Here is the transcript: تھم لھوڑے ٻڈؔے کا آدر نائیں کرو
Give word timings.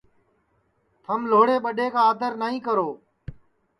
تھم 1.03 1.21
لھوڑے 1.31 1.55
ٻڈؔے 1.63 1.87
کا 1.93 2.01
آدر 2.09 2.31
نائیں 2.41 2.59
کرو 2.67 2.89